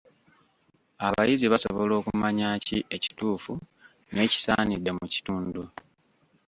Abayizi 1.07 1.45
basobola 1.53 1.93
okumanya 2.01 2.49
ki 2.65 2.77
ekituufu 2.95 3.53
n'ekisaanidde 4.13 4.91
mu 4.97 5.05
kitundu. 5.13 5.61